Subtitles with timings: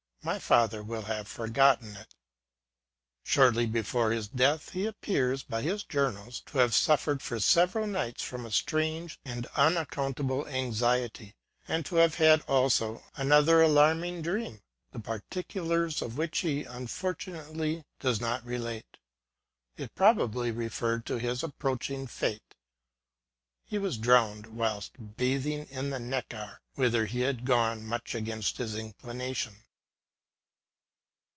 [0.23, 2.13] My father will have forgotten it."
[3.23, 4.33] Shortly before SECOND SIGHT.
[4.35, 8.45] 85 his death, he appears, by his journal, to have suffered, for several nights, from
[8.45, 11.33] a strange and unaccountable anxiety,
[11.67, 14.61] and to have had, also, another alarming dream,
[14.91, 18.97] the particulars of which he, unfortunately, does not relate.
[19.75, 22.53] It probably referred to his ap proaching fate.
[23.63, 28.75] He was drowned whilst bathing in the Neckar, whither he had gone much against his
[28.75, 29.55] inclination.